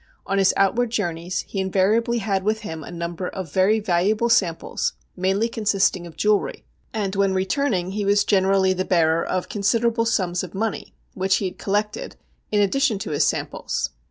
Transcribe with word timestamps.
On 0.25 0.39
his 0.39 0.51
outward 0.57 0.89
journeys 0.89 1.41
he 1.41 1.59
invariably 1.59 2.17
had 2.17 2.41
with 2.41 2.61
him 2.61 2.83
a 2.83 2.89
number 2.89 3.27
of 3.27 3.53
very 3.53 3.79
valuable 3.79 4.29
samples 4.29 4.93
mainly 5.15 5.47
consisting 5.47 6.07
of 6.07 6.17
jewellery, 6.17 6.65
and 6.91 7.15
when 7.15 7.35
returning 7.35 7.91
he 7.91 8.03
was 8.03 8.23
generally 8.23 8.73
the 8.73 8.83
bearer 8.83 9.23
of 9.23 9.47
considerable 9.47 10.05
sums 10.07 10.43
of 10.43 10.55
money, 10.55 10.95
which 11.13 11.35
he 11.35 11.45
had 11.45 11.59
collected, 11.59 12.15
in 12.51 12.59
addition 12.61 12.97
to 12.97 13.11
his 13.11 13.27
samples. 13.27 13.91